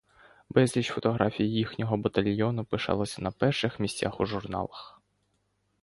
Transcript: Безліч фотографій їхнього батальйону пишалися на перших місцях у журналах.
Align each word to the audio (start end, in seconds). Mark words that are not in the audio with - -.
Безліч 0.49 0.89
фотографій 0.91 1.49
їхнього 1.51 1.97
батальйону 1.97 2.65
пишалися 2.65 3.21
на 3.21 3.31
перших 3.31 3.79
місцях 3.79 4.19
у 4.21 4.25
журналах. 4.25 5.01